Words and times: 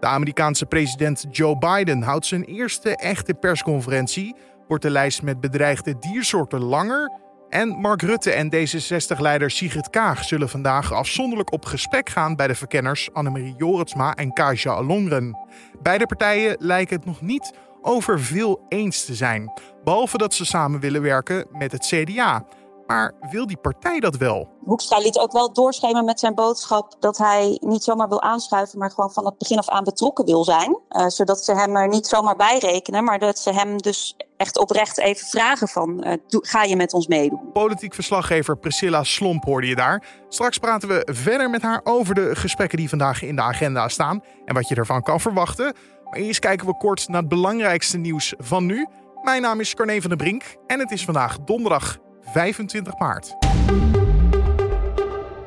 De 0.00 0.06
Amerikaanse 0.06 0.66
president 0.66 1.24
Joe 1.30 1.58
Biden 1.58 2.02
houdt 2.02 2.26
zijn 2.26 2.44
eerste 2.44 2.96
echte 2.96 3.34
persconferentie. 3.34 4.36
Wordt 4.68 4.82
de 4.82 4.90
lijst 4.90 5.22
met 5.22 5.40
bedreigde 5.40 5.98
diersoorten 5.98 6.60
langer? 6.60 7.12
En 7.48 7.68
Mark 7.68 8.02
Rutte 8.02 8.30
en 8.30 8.50
D66-leider 8.54 9.50
Sigrid 9.50 9.90
Kaag 9.90 10.24
zullen 10.24 10.48
vandaag 10.48 10.92
afzonderlijk 10.92 11.52
op 11.52 11.64
gesprek 11.64 12.08
gaan 12.08 12.36
bij 12.36 12.46
de 12.46 12.54
verkenners 12.54 13.12
Annemarie 13.12 13.54
Joritsma 13.56 14.14
en 14.14 14.32
Kaja 14.32 14.72
Alongren. 14.72 15.36
Beide 15.82 16.06
partijen 16.06 16.56
lijken 16.58 16.96
het 16.96 17.04
nog 17.04 17.20
niet 17.20 17.52
over 17.82 18.20
veel 18.20 18.64
eens 18.68 19.04
te 19.04 19.14
zijn, 19.14 19.52
behalve 19.84 20.18
dat 20.18 20.34
ze 20.34 20.44
samen 20.44 20.80
willen 20.80 21.02
werken 21.02 21.46
met 21.50 21.72
het 21.72 21.86
CDA. 21.86 22.44
Maar 22.88 23.12
wil 23.30 23.46
die 23.46 23.56
partij 23.56 24.00
dat 24.00 24.16
wel? 24.16 24.48
Hoekstra 24.64 24.98
liet 24.98 25.18
ook 25.18 25.32
wel 25.32 25.52
doorschemeren 25.52 26.04
met 26.04 26.20
zijn 26.20 26.34
boodschap 26.34 26.96
dat 27.00 27.18
hij 27.18 27.58
niet 27.60 27.84
zomaar 27.84 28.08
wil 28.08 28.22
aanschuiven, 28.22 28.78
maar 28.78 28.90
gewoon 28.90 29.12
van 29.12 29.24
het 29.24 29.38
begin 29.38 29.58
af 29.58 29.68
aan 29.68 29.84
betrokken 29.84 30.24
wil 30.24 30.44
zijn. 30.44 30.78
Uh, 30.90 31.06
zodat 31.06 31.44
ze 31.44 31.54
hem 31.54 31.76
er 31.76 31.88
niet 31.88 32.06
zomaar 32.06 32.36
bij 32.36 32.58
rekenen, 32.58 33.04
maar 33.04 33.18
dat 33.18 33.38
ze 33.38 33.52
hem 33.52 33.76
dus 33.76 34.16
echt 34.36 34.58
oprecht 34.58 34.98
even 34.98 35.26
vragen 35.26 35.68
van, 35.68 36.06
uh, 36.06 36.12
ga 36.28 36.62
je 36.62 36.76
met 36.76 36.92
ons 36.92 37.06
meedoen? 37.06 37.52
Politiek 37.52 37.94
verslaggever 37.94 38.56
Priscilla 38.56 39.04
Slomp 39.04 39.44
hoorde 39.44 39.66
je 39.66 39.76
daar. 39.76 40.04
Straks 40.28 40.58
praten 40.58 40.88
we 40.88 41.08
verder 41.12 41.50
met 41.50 41.62
haar 41.62 41.80
over 41.84 42.14
de 42.14 42.36
gesprekken 42.36 42.78
die 42.78 42.88
vandaag 42.88 43.22
in 43.22 43.36
de 43.36 43.42
agenda 43.42 43.88
staan 43.88 44.22
en 44.44 44.54
wat 44.54 44.68
je 44.68 44.74
ervan 44.74 45.02
kan 45.02 45.20
verwachten. 45.20 45.74
Maar 46.04 46.18
eerst 46.18 46.40
kijken 46.40 46.66
we 46.66 46.76
kort 46.76 47.08
naar 47.08 47.20
het 47.20 47.28
belangrijkste 47.28 47.98
nieuws 47.98 48.34
van 48.38 48.66
nu. 48.66 48.86
Mijn 49.22 49.42
naam 49.42 49.60
is 49.60 49.74
Carne 49.74 50.00
van 50.00 50.08
der 50.10 50.18
Brink 50.18 50.56
en 50.66 50.78
het 50.78 50.90
is 50.90 51.04
vandaag 51.04 51.38
donderdag 51.44 51.98
25 52.32 52.98
maart. 52.98 53.36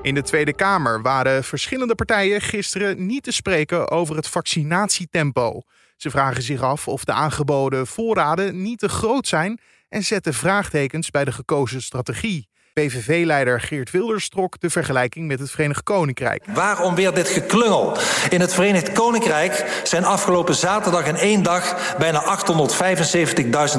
In 0.02 0.14
de 0.14 0.22
Tweede 0.22 0.54
Kamer 0.54 1.02
waren 1.02 1.44
verschillende 1.44 1.96
partijen 1.96 2.42
gisteren 2.42 3.06
niet 3.06 3.24
te 3.24 3.32
spreken 3.32 3.90
over 3.90 4.16
het 4.16 4.28
vaccinatietempo. 4.28 5.62
Ze 5.98 6.10
vragen 6.10 6.44
zich 6.44 6.62
af 6.62 6.88
of 6.88 7.04
de 7.04 7.12
aangeboden 7.12 7.88
voorraden 7.88 8.62
niet 8.62 8.80
te 8.80 8.90
groot 8.90 9.28
zijn 9.28 9.60
en 9.90 10.04
zetten 10.04 10.34
vraagtekens 10.34 11.10
bij 11.10 11.26
de 11.26 11.32
gekozen 11.32 11.82
strategie. 11.82 12.50
PVV-leider 12.74 13.62
Geert 13.62 13.92
Wilders 13.92 14.30
trok 14.30 14.60
de 14.60 14.70
vergelijking 14.70 15.28
met 15.28 15.40
het 15.40 15.52
Verenigd 15.52 15.84
Koninkrijk. 15.84 16.46
Waarom 16.54 16.96
weer 16.96 17.14
dit 17.14 17.28
geklungel? 17.28 17.98
In 18.30 18.42
het 18.42 18.54
Verenigd 18.54 18.92
Koninkrijk 18.92 19.82
zijn 19.84 20.06
afgelopen 20.06 20.56
zaterdag 20.56 21.06
in 21.06 21.16
één 21.16 21.44
dag 21.44 21.96
bijna 21.98 22.40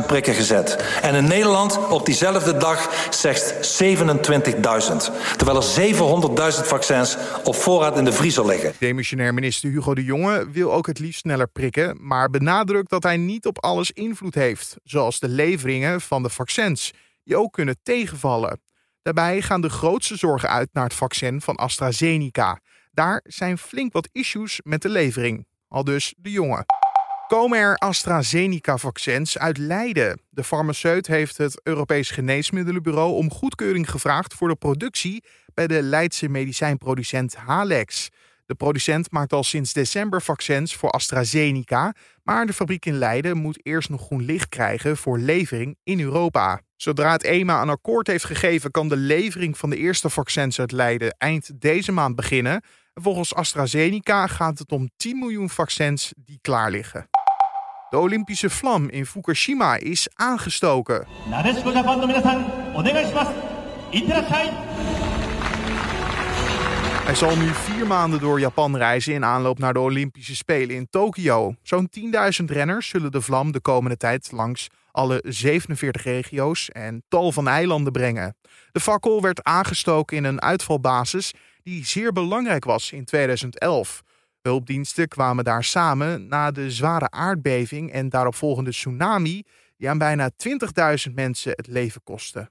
875.000 0.00 0.06
prikken 0.06 0.34
gezet. 0.34 0.98
En 1.02 1.14
in 1.14 1.24
Nederland 1.24 1.88
op 1.88 2.06
diezelfde 2.06 2.56
dag 2.56 3.06
slechts 3.10 3.82
27.000. 3.82 3.92
Terwijl 5.36 5.62
er 5.62 5.94
700.000 6.54 6.66
vaccins 6.66 7.16
op 7.44 7.54
voorraad 7.54 7.96
in 7.96 8.04
de 8.04 8.12
vriezer 8.12 8.46
liggen. 8.46 8.72
Demissionair 8.78 9.34
minister 9.34 9.70
Hugo 9.70 9.94
de 9.94 10.04
Jonge 10.04 10.50
wil 10.50 10.72
ook 10.72 10.86
het 10.86 10.98
liefst 10.98 11.20
sneller 11.20 11.48
prikken, 11.48 11.98
maar 12.00 12.30
benadrukt 12.30 12.90
dat 12.90 13.02
hij 13.02 13.16
niet 13.16 13.46
op 13.46 13.64
alles 13.64 13.90
invloed 13.90 14.34
heeft, 14.34 14.76
zoals 14.84 15.18
de 15.18 15.28
leveringen 15.28 16.00
van 16.00 16.22
de 16.22 16.30
vaccins, 16.30 16.92
die 17.24 17.36
ook 17.36 17.52
kunnen 17.52 17.76
tegenvallen. 17.82 18.60
Daarbij 19.02 19.42
gaan 19.42 19.60
de 19.60 19.70
grootste 19.70 20.16
zorgen 20.16 20.48
uit 20.48 20.68
naar 20.72 20.84
het 20.84 20.94
vaccin 20.94 21.40
van 21.40 21.56
AstraZeneca. 21.56 22.60
Daar 22.92 23.20
zijn 23.24 23.58
flink 23.58 23.92
wat 23.92 24.08
issues 24.12 24.60
met 24.64 24.82
de 24.82 24.88
levering. 24.88 25.46
Al 25.68 25.84
dus 25.84 26.14
de 26.16 26.30
jongen. 26.30 26.64
Komen 27.26 27.58
er 27.58 27.76
AstraZeneca-vaccins 27.76 29.38
uit 29.38 29.58
Leiden? 29.58 30.20
De 30.30 30.44
farmaceut 30.44 31.06
heeft 31.06 31.36
het 31.36 31.60
Europees 31.62 32.10
Geneesmiddelenbureau 32.10 33.12
om 33.12 33.30
goedkeuring 33.30 33.90
gevraagd 33.90 34.34
voor 34.34 34.48
de 34.48 34.56
productie 34.56 35.24
bij 35.54 35.66
de 35.66 35.82
Leidse 35.82 36.28
medicijnproducent 36.28 37.34
Halex. 37.34 38.08
De 38.46 38.54
producent 38.54 39.10
maakt 39.10 39.32
al 39.32 39.44
sinds 39.44 39.72
december 39.72 40.22
vaccins 40.22 40.76
voor 40.76 40.90
AstraZeneca, 40.90 41.94
maar 42.22 42.46
de 42.46 42.52
fabriek 42.52 42.86
in 42.86 42.98
Leiden 42.98 43.36
moet 43.36 43.66
eerst 43.66 43.88
nog 43.88 44.02
groen 44.02 44.24
licht 44.24 44.48
krijgen 44.48 44.96
voor 44.96 45.18
levering 45.18 45.76
in 45.82 46.00
Europa. 46.00 46.60
Zodra 46.82 47.12
het 47.12 47.22
EMA 47.24 47.62
een 47.62 47.68
akkoord 47.68 48.06
heeft 48.06 48.24
gegeven, 48.24 48.70
kan 48.70 48.88
de 48.88 48.96
levering 48.96 49.58
van 49.58 49.70
de 49.70 49.76
eerste 49.76 50.10
vaccins 50.10 50.60
uit 50.60 50.72
Leiden 50.72 51.14
eind 51.18 51.60
deze 51.60 51.92
maand 51.92 52.16
beginnen. 52.16 52.62
volgens 52.94 53.34
AstraZeneca 53.34 54.26
gaat 54.26 54.58
het 54.58 54.72
om 54.72 54.90
10 54.96 55.18
miljoen 55.18 55.50
vaccins 55.50 56.12
die 56.16 56.38
klaar 56.40 56.70
liggen. 56.70 57.08
De 57.90 57.98
Olympische 57.98 58.50
vlam 58.50 58.88
in 58.88 59.06
Fukushima 59.06 59.76
is 59.76 60.08
aangestoken. 60.14 61.06
Hij 67.04 67.14
zal 67.14 67.36
nu 67.36 67.48
vier 67.48 67.86
maanden 67.86 68.20
door 68.20 68.40
Japan 68.40 68.76
reizen 68.76 69.14
in 69.14 69.24
aanloop 69.24 69.58
naar 69.58 69.72
de 69.72 69.80
Olympische 69.80 70.36
Spelen 70.36 70.76
in 70.76 70.86
Tokio. 70.90 71.54
Zo'n 71.62 71.90
10.000 72.40 72.44
renners 72.46 72.88
zullen 72.88 73.12
de 73.12 73.20
vlam 73.20 73.52
de 73.52 73.60
komende 73.60 73.96
tijd 73.96 74.32
langs 74.32 74.68
alle 74.92 75.22
47 75.26 76.02
regio's 76.02 76.70
en 76.70 77.02
tal 77.08 77.32
van 77.32 77.48
eilanden 77.48 77.92
brengen. 77.92 78.36
De 78.72 78.80
fakkel 78.80 79.22
werd 79.22 79.42
aangestoken 79.42 80.16
in 80.16 80.24
een 80.24 80.42
uitvalbasis 80.42 81.32
die 81.62 81.86
zeer 81.86 82.12
belangrijk 82.12 82.64
was 82.64 82.92
in 82.92 83.04
2011. 83.04 84.02
Hulpdiensten 84.42 85.08
kwamen 85.08 85.44
daar 85.44 85.64
samen 85.64 86.26
na 86.26 86.50
de 86.50 86.70
zware 86.70 87.10
aardbeving 87.10 87.92
en 87.92 88.08
daaropvolgende 88.08 88.70
tsunami 88.70 89.42
die 89.76 89.88
aan 89.88 89.98
bijna 89.98 90.30
20.000 91.08 91.14
mensen 91.14 91.52
het 91.56 91.66
leven 91.66 92.02
kostte. 92.04 92.50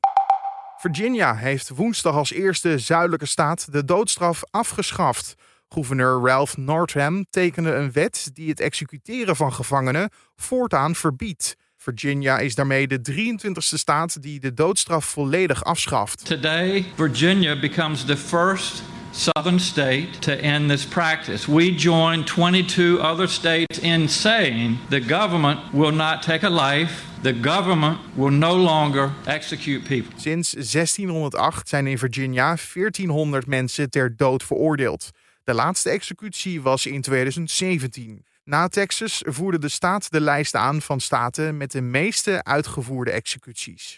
Virginia 0.78 1.36
heeft 1.36 1.70
woensdag 1.70 2.16
als 2.16 2.32
eerste 2.32 2.80
zuidelijke 2.80 3.26
staat 3.26 3.72
de 3.72 3.86
doodstraf 3.86 4.42
afgeschaft. 4.52 5.36
Gouverneur 5.70 6.22
Ralph 6.22 6.58
Northam 6.58 7.26
tekende 7.30 7.74
een 7.74 7.92
wet 7.92 8.30
die 8.34 8.50
het 8.50 8.60
executeren 8.60 9.36
van 9.36 9.54
gevangenen 9.54 10.10
voortaan 10.36 10.96
verbiedt. 10.96 11.56
Virginia 11.82 12.38
is 12.40 12.56
daarmee 12.56 12.88
de 12.88 13.02
23e 13.12 13.52
staat 13.58 14.22
die 14.22 14.40
de 14.40 14.54
doodstraf 14.54 15.06
volledig 15.06 15.64
afschaft. 15.64 16.26
Today, 16.26 16.86
Virginia 16.96 17.60
becomes 17.60 18.06
the 18.06 18.18
first 18.18 18.84
southern 19.12 19.60
state 19.60 20.08
to 20.20 20.32
end 20.32 20.70
this 20.70 20.86
practice. 20.86 21.52
We 21.52 21.76
join 21.76 22.24
22 22.24 23.00
other 23.00 23.28
states 23.28 23.80
in 23.80 24.10
saying 24.10 24.78
the 24.90 25.02
government 25.02 25.60
will 25.72 25.94
not 25.94 26.22
take 26.22 26.46
a 26.46 26.72
life 26.72 27.10
The 27.22 27.40
government 27.42 28.00
will 28.16 28.32
no 28.32 28.56
longer 28.56 29.12
execute 29.26 29.84
people. 29.84 30.20
Sinds 30.20 30.54
1608 30.54 31.68
zijn 31.68 31.88
in 31.88 31.98
Virginia 31.98 32.58
1400 32.74 33.48
mensen 33.48 33.90
ter 33.90 34.16
dood 34.16 34.44
veroordeeld. 34.44 35.10
De 35.44 35.54
laatste 35.54 35.90
executie 35.90 36.62
was 36.62 36.86
in 36.86 37.02
2017. 37.02 38.26
Na 38.44 38.68
Texas 38.68 39.24
voerde 39.26 39.60
de 39.60 39.70
staat 39.70 40.12
de 40.12 40.22
lijst 40.22 40.56
aan 40.56 40.82
van 40.82 41.00
staten 41.00 41.58
met 41.58 41.72
de 41.72 41.82
meeste 41.82 42.44
uitgevoerde 42.44 43.12
executies. 43.12 43.96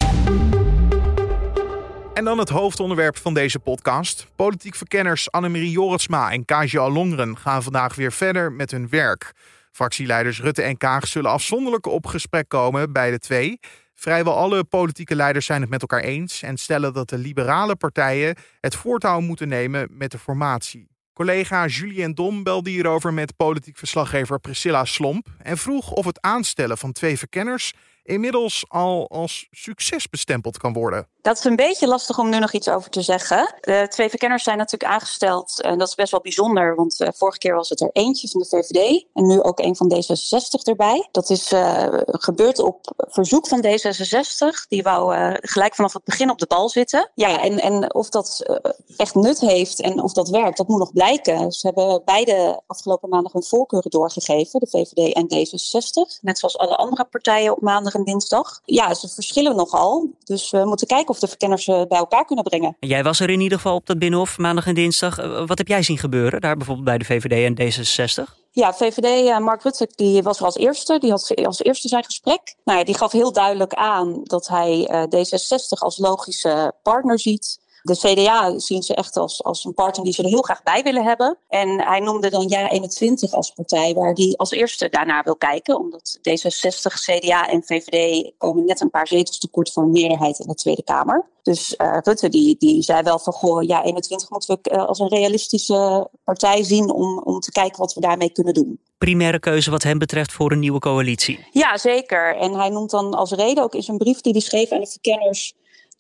En 2.13 2.23
dan 2.23 2.37
het 2.37 2.49
hoofdonderwerp 2.49 3.17
van 3.17 3.33
deze 3.33 3.59
podcast. 3.59 4.27
Politiek 4.35 4.75
verkenners 4.75 5.31
Annemarie 5.31 5.71
Joritsma 5.71 6.31
en 6.31 6.45
Kaja 6.45 6.81
Alongren 6.81 7.37
gaan 7.37 7.63
vandaag 7.63 7.95
weer 7.95 8.11
verder 8.11 8.51
met 8.51 8.71
hun 8.71 8.89
werk. 8.89 9.31
Fractieleiders 9.71 10.41
Rutte 10.41 10.61
en 10.61 10.77
Kaag 10.77 11.07
zullen 11.07 11.31
afzonderlijk 11.31 11.85
op 11.85 12.05
gesprek 12.05 12.49
komen 12.49 12.93
bij 12.93 13.11
de 13.11 13.19
twee. 13.19 13.59
Vrijwel 13.95 14.35
alle 14.35 14.63
politieke 14.63 15.15
leiders 15.15 15.45
zijn 15.45 15.61
het 15.61 15.69
met 15.69 15.81
elkaar 15.81 16.03
eens 16.03 16.41
en 16.41 16.57
stellen 16.57 16.93
dat 16.93 17.09
de 17.09 17.17
liberale 17.17 17.75
partijen 17.75 18.35
het 18.59 18.75
voortouw 18.75 19.19
moeten 19.19 19.47
nemen 19.47 19.87
met 19.91 20.11
de 20.11 20.19
formatie. 20.19 20.92
Collega 21.13 21.67
Julien 21.67 22.13
Dom 22.13 22.43
belde 22.43 22.69
hierover 22.69 23.13
met 23.13 23.35
politiek 23.35 23.77
verslaggever 23.77 24.39
Priscilla 24.39 24.85
Slomp 24.85 25.27
en 25.37 25.57
vroeg 25.57 25.91
of 25.91 26.05
het 26.05 26.21
aanstellen 26.21 26.77
van 26.77 26.91
twee 26.91 27.17
verkenners 27.17 27.73
inmiddels 28.03 28.65
al 28.67 29.09
als 29.09 29.47
succes 29.51 30.09
bestempeld 30.09 30.57
kan 30.57 30.73
worden. 30.73 31.07
Dat 31.23 31.37
is 31.37 31.43
een 31.43 31.55
beetje 31.55 31.87
lastig 31.87 32.19
om 32.19 32.29
nu 32.29 32.39
nog 32.39 32.51
iets 32.51 32.69
over 32.69 32.89
te 32.89 33.01
zeggen. 33.01 33.55
De 33.61 33.85
twee 33.89 34.09
verkenners 34.09 34.43
zijn 34.43 34.57
natuurlijk 34.57 34.91
aangesteld. 34.91 35.61
En 35.61 35.77
dat 35.77 35.87
is 35.87 35.95
best 35.95 36.11
wel 36.11 36.21
bijzonder, 36.21 36.75
want 36.75 37.01
uh, 37.01 37.07
vorige 37.13 37.37
keer 37.37 37.55
was 37.55 37.69
het 37.69 37.81
er 37.81 37.89
eentje 37.93 38.27
van 38.27 38.41
de 38.41 38.47
VVD. 38.47 39.05
En 39.13 39.27
nu 39.27 39.41
ook 39.41 39.59
een 39.59 39.75
van 39.75 39.93
D66 39.93 40.63
erbij. 40.63 41.07
Dat 41.11 41.29
is 41.29 41.51
uh, 41.51 41.87
gebeurd 42.05 42.59
op 42.59 42.93
verzoek 42.97 43.47
van 43.47 43.65
D66. 43.65 44.67
Die 44.67 44.83
wou 44.83 45.15
uh, 45.15 45.33
gelijk 45.35 45.75
vanaf 45.75 45.93
het 45.93 46.03
begin 46.03 46.29
op 46.29 46.39
de 46.39 46.45
bal 46.47 46.69
zitten. 46.69 47.11
Ja, 47.15 47.41
en, 47.41 47.59
en 47.59 47.93
of 47.93 48.09
dat 48.09 48.53
echt 48.97 49.15
nut 49.15 49.39
heeft 49.39 49.81
en 49.81 50.01
of 50.01 50.13
dat 50.13 50.29
werkt, 50.29 50.57
dat 50.57 50.67
moet 50.67 50.79
nog 50.79 50.93
blijken. 50.93 51.51
Ze 51.51 51.67
hebben 51.67 52.01
beide 52.05 52.61
afgelopen 52.67 53.09
maandag 53.09 53.31
hun 53.31 53.43
voorkeuren 53.43 53.91
doorgegeven, 53.91 54.59
de 54.59 54.67
VVD 54.69 55.13
en 55.13 55.25
D66. 55.25 56.21
Net 56.21 56.39
zoals 56.39 56.57
alle 56.57 56.75
andere 56.75 57.05
partijen 57.05 57.51
op 57.51 57.61
maandag 57.61 57.93
en 57.93 58.03
dinsdag. 58.03 58.61
Ja, 58.65 58.93
ze 58.93 59.09
verschillen 59.09 59.55
nogal. 59.55 60.09
Dus 60.23 60.51
we 60.51 60.65
moeten 60.65 60.87
kijken 60.87 61.12
of 61.13 61.19
de 61.19 61.27
verkenners 61.27 61.67
eh, 61.67 61.81
bij 61.87 61.97
elkaar 61.97 62.25
kunnen 62.25 62.43
brengen. 62.43 62.75
Jij 62.79 63.03
was 63.03 63.19
er 63.19 63.29
in 63.29 63.39
ieder 63.39 63.57
geval 63.57 63.75
op 63.75 63.85
dat 63.85 63.99
Binnenhof 63.99 64.37
maandag 64.37 64.67
en 64.67 64.75
dinsdag. 64.75 65.17
Eh, 65.17 65.47
wat 65.47 65.57
heb 65.57 65.67
jij 65.67 65.83
zien 65.83 65.97
gebeuren 65.97 66.41
daar 66.41 66.57
bijvoorbeeld 66.57 66.87
bij 66.87 66.97
de 66.97 67.05
VVD 67.05 67.57
en 67.57 67.73
D66? 67.73 68.41
Ja, 68.51 68.73
VVD, 68.73 69.27
eh, 69.27 69.37
Mark 69.37 69.63
Rutte, 69.63 69.89
die 69.95 70.23
was 70.23 70.39
er 70.39 70.45
als 70.45 70.57
eerste. 70.57 70.99
Die 70.99 71.09
had 71.09 71.35
als 71.45 71.63
eerste 71.63 71.87
zijn 71.87 72.03
gesprek. 72.03 72.55
Nou 72.63 72.79
ja, 72.79 72.85
die 72.85 72.97
gaf 72.97 73.11
heel 73.11 73.31
duidelijk 73.31 73.73
aan 73.73 74.21
dat 74.23 74.47
hij 74.47 74.89
uh, 74.91 75.03
D66 75.03 75.79
als 75.79 75.97
logische 75.97 76.73
partner 76.83 77.19
ziet 77.19 77.59
De 77.83 77.97
CDA 77.97 78.59
zien 78.59 78.83
ze 78.83 78.95
echt 78.95 79.17
als, 79.17 79.43
als 79.43 79.65
een 79.65 79.73
partner 79.73 80.05
die 80.05 80.13
ze 80.13 80.23
er 80.23 80.29
heel 80.29 80.41
graag 80.41 80.63
bij 80.63 80.83
willen 80.83 81.03
hebben. 81.03 81.37
En 81.47 81.81
hij 81.81 81.99
noemde 81.99 82.29
dan 82.29 82.47
Ja 82.47 82.69
21 82.69 83.33
als 83.33 83.51
partij 83.51 83.93
waar 83.93 84.13
hij 84.13 84.33
als 84.37 84.51
eerste 84.51 84.89
daarnaar 84.89 85.23
wil 85.23 85.35
kijken. 85.35 85.79
Omdat 85.79 86.19
D66, 86.29 86.93
CDA 86.93 87.49
en 87.49 87.63
VVD 87.63 88.31
komen 88.37 88.65
net 88.65 88.81
een 88.81 88.89
paar 88.89 89.07
zetels 89.07 89.39
tekort 89.39 89.71
voor 89.71 89.83
een 89.83 89.91
meerderheid 89.91 90.39
in 90.39 90.47
de 90.47 90.55
Tweede 90.55 90.83
Kamer. 90.83 91.25
Dus 91.41 91.75
uh, 91.77 91.97
Rutte 92.01 92.29
die, 92.29 92.55
die 92.59 92.81
zei 92.81 93.01
wel 93.01 93.19
van 93.19 93.33
goh, 93.33 93.63
Ja 93.63 93.83
21 93.83 94.29
moeten 94.29 94.59
we 94.61 94.71
uh, 94.71 94.85
als 94.85 94.99
een 94.99 95.07
realistische 95.07 96.09
partij 96.23 96.63
zien 96.63 96.91
om, 96.91 97.19
om 97.19 97.39
te 97.39 97.51
kijken 97.51 97.79
wat 97.79 97.93
we 97.93 98.01
daarmee 98.01 98.31
kunnen 98.31 98.53
doen. 98.53 98.79
Primaire 98.97 99.39
keuze 99.39 99.71
wat 99.71 99.83
hem 99.83 99.97
betreft 99.97 100.31
voor 100.31 100.51
een 100.51 100.59
nieuwe 100.59 100.79
coalitie. 100.79 101.45
Ja, 101.51 101.77
zeker. 101.77 102.35
En 102.35 102.53
hij 102.53 102.69
noemt 102.69 102.89
dan 102.89 103.13
als 103.13 103.31
reden 103.31 103.63
ook 103.63 103.75
in 103.75 103.83
zijn 103.83 103.97
brief 103.97 104.21
die 104.21 104.31
hij 104.31 104.41
schreef 104.41 104.71
aan 104.71 104.79
de 104.79 104.87
verkenners 104.87 105.53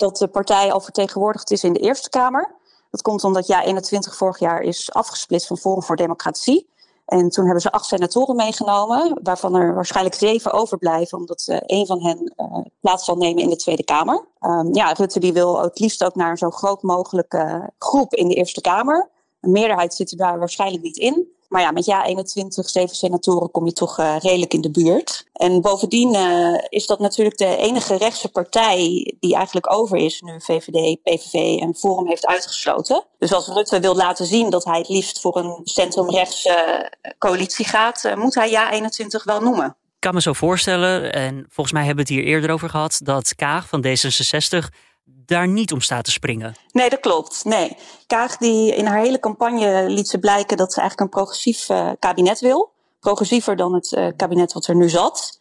dat 0.03 0.17
de 0.17 0.27
partij 0.27 0.71
al 0.71 0.79
vertegenwoordigd 0.79 1.51
is 1.51 1.63
in 1.63 1.73
de 1.73 1.79
Eerste 1.79 2.09
Kamer. 2.09 2.55
Dat 2.89 3.01
komt 3.01 3.23
omdat 3.23 3.47
Ja 3.47 3.63
21 3.63 4.15
vorig 4.15 4.39
jaar 4.39 4.61
is 4.61 4.91
afgesplitst 4.91 5.47
van 5.47 5.57
Forum 5.57 5.83
voor 5.83 5.95
Democratie. 5.95 6.69
En 7.05 7.29
toen 7.29 7.43
hebben 7.43 7.61
ze 7.61 7.71
acht 7.71 7.85
senatoren 7.85 8.35
meegenomen, 8.35 9.19
waarvan 9.23 9.55
er 9.55 9.73
waarschijnlijk 9.73 10.15
zeven 10.15 10.51
overblijven, 10.51 11.17
omdat 11.17 11.45
uh, 11.49 11.57
een 11.59 11.85
van 11.85 12.03
hen 12.03 12.33
uh, 12.37 12.57
plaats 12.79 13.05
zal 13.05 13.15
nemen 13.15 13.43
in 13.43 13.49
de 13.49 13.55
Tweede 13.55 13.83
Kamer. 13.83 14.25
Um, 14.41 14.73
ja, 14.73 14.91
Rutte 14.91 15.19
die 15.19 15.33
wil 15.33 15.61
het 15.61 15.79
liefst 15.79 16.03
ook 16.03 16.15
naar 16.15 16.29
een 16.29 16.37
zo 16.37 16.49
groot 16.49 16.81
mogelijke 16.81 17.69
groep 17.77 18.13
in 18.13 18.27
de 18.27 18.35
Eerste 18.35 18.61
Kamer. 18.61 19.09
Een 19.41 19.51
meerderheid 19.51 19.93
zit 19.93 20.11
er 20.11 20.17
daar 20.17 20.39
waarschijnlijk 20.39 20.83
niet 20.83 20.97
in. 20.97 21.27
Maar 21.53 21.61
ja, 21.61 21.71
met 21.71 21.85
ja 21.85 22.05
21, 22.05 22.69
zeven 22.69 22.95
senatoren 22.95 23.51
kom 23.51 23.65
je 23.65 23.73
toch 23.73 23.99
uh, 23.99 24.15
redelijk 24.19 24.53
in 24.53 24.61
de 24.61 24.71
buurt. 24.71 25.25
En 25.33 25.61
bovendien 25.61 26.13
uh, 26.13 26.57
is 26.69 26.85
dat 26.85 26.99
natuurlijk 26.99 27.37
de 27.37 27.57
enige 27.57 27.97
rechtse 27.97 28.29
partij 28.31 29.13
die 29.19 29.35
eigenlijk 29.35 29.73
over 29.73 29.97
is 29.97 30.21
nu 30.21 30.41
VVD, 30.41 31.03
PVV 31.03 31.59
en 31.59 31.75
Forum 31.75 32.07
heeft 32.07 32.25
uitgesloten. 32.25 33.03
Dus 33.17 33.33
als 33.33 33.47
Rutte 33.47 33.79
wil 33.79 33.95
laten 33.95 34.25
zien 34.25 34.49
dat 34.49 34.63
hij 34.65 34.77
het 34.77 34.89
liefst 34.89 35.21
voor 35.21 35.37
een 35.37 35.61
centrumrechtse 35.63 36.91
coalitie 37.17 37.65
gaat, 37.65 38.13
moet 38.15 38.35
hij 38.35 38.49
ja 38.49 38.71
21 38.71 39.23
wel 39.23 39.41
noemen. 39.41 39.65
Ik 39.65 39.99
kan 39.99 40.13
me 40.13 40.21
zo 40.21 40.33
voorstellen, 40.33 41.13
en 41.13 41.45
volgens 41.49 41.75
mij 41.75 41.85
hebben 41.85 42.05
we 42.05 42.13
het 42.13 42.21
hier 42.21 42.33
eerder 42.33 42.51
over 42.51 42.69
gehad, 42.69 42.99
dat 43.03 43.35
Kaag 43.35 43.67
van 43.67 43.85
D66 43.87 44.67
daar 45.05 45.47
niet 45.47 45.71
om 45.71 45.81
staat 45.81 46.03
te 46.03 46.11
springen. 46.11 46.55
Nee, 46.71 46.89
dat 46.89 46.99
klopt. 46.99 47.45
Nee. 47.45 47.77
Kaag 48.07 48.37
die 48.37 48.75
in 48.75 48.85
haar 48.85 48.99
hele 48.99 49.19
campagne 49.19 49.89
liet 49.89 50.07
ze 50.07 50.19
blijken 50.19 50.57
dat 50.57 50.73
ze 50.73 50.79
eigenlijk 50.79 51.09
een 51.09 51.19
progressief 51.19 51.69
uh, 51.69 51.89
kabinet 51.99 52.39
wil. 52.39 52.71
Progressiever 52.99 53.55
dan 53.55 53.73
het 53.73 53.91
uh, 53.91 54.07
kabinet 54.15 54.53
wat 54.53 54.67
er 54.67 54.75
nu 54.75 54.89
zat. 54.89 55.39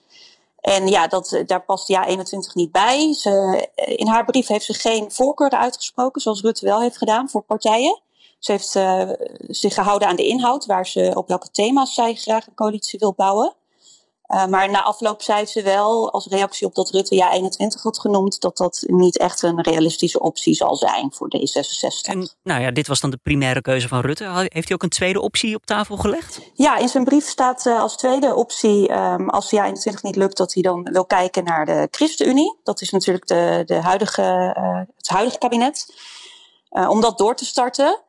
En 0.61 0.89
ja, 0.89 1.07
dat, 1.07 1.43
daar 1.47 1.63
past 1.63 1.89
ja 1.89 2.07
21 2.07 2.55
niet 2.55 2.73
bij. 2.73 3.13
Ze, 3.15 3.69
in 3.75 4.07
haar 4.07 4.25
brief 4.25 4.47
heeft 4.47 4.65
ze 4.65 4.75
geen 4.75 5.11
voorkeuren 5.11 5.59
uitgesproken, 5.59 6.21
zoals 6.21 6.41
Rutte 6.41 6.65
wel 6.65 6.81
heeft 6.81 6.99
gedaan 6.99 7.31
voor 7.31 7.43
partijen. 7.43 8.01
Ze 8.39 8.53
heeft 8.53 8.71
zich 9.57 9.75
gehouden 9.75 10.09
aan 10.09 10.17
de 10.17 10.27
inhoud, 10.27 10.67
waar 10.67 10.87
ze 10.87 11.13
op 11.15 11.29
welke 11.29 11.51
thema's 11.51 11.95
zij 11.95 12.15
graag 12.15 12.47
een 12.47 12.55
coalitie 12.55 12.99
wil 12.99 13.13
bouwen. 13.15 13.55
Uh, 14.27 14.47
maar 14.47 14.71
na 14.71 14.83
afloop 14.83 15.23
zei 15.23 15.47
ze 15.47 15.63
wel, 15.63 16.13
als 16.13 16.27
reactie 16.27 16.67
op 16.67 16.75
dat 16.75 16.91
Rutte 16.91 17.15
ja 17.15 17.33
21 17.33 17.83
had 17.83 17.99
genoemd, 18.01 18.41
dat 18.41 18.57
dat 18.57 18.85
niet 18.87 19.19
echt 19.19 19.43
een 19.43 19.63
realistische 19.63 20.21
optie 20.21 20.55
zal 20.55 20.77
zijn 20.77 21.13
voor 21.13 21.31
D66. 21.37 22.11
En 22.11 22.31
nou 22.43 22.61
ja, 22.61 22.71
dit 22.71 22.87
was 22.87 23.01
dan 23.01 23.11
de 23.11 23.19
primaire 23.23 23.61
keuze 23.61 23.89
van 23.89 24.01
Rutte. 24.01 24.25
Heeft 24.25 24.69
hij 24.69 24.75
ook 24.75 24.83
een 24.83 24.89
tweede 24.89 25.21
optie 25.21 25.55
op 25.55 25.67
tafel 25.67 25.97
gelegd? 25.97 26.41
Ja, 26.55 26.77
in 26.77 26.89
zijn 26.89 27.05
brief 27.05 27.29
staat 27.29 27.67
uh, 27.67 27.81
als 27.81 27.97
tweede 27.97 28.35
optie, 28.35 28.93
um, 28.93 29.31
als 29.31 29.51
ja 29.51 29.65
21 29.65 30.03
niet 30.03 30.17
lukt, 30.17 30.37
dat 30.37 30.55
hij 30.55 30.63
dan 30.63 30.83
wil 30.83 31.05
kijken 31.05 31.45
naar 31.45 31.67
de 31.67 31.89
ChristenUnie. 31.91 32.59
Dat 32.63 32.81
is 32.81 32.91
natuurlijk 32.91 33.27
de, 33.27 33.63
de 33.67 33.75
huidige, 33.75 34.57
uh, 34.59 34.81
het 34.97 35.09
huidige 35.09 35.39
kabinet. 35.39 35.95
om 36.89 37.01
dat 37.01 37.19
door 37.19 37.35
te 37.37 37.45
starten 37.45 38.01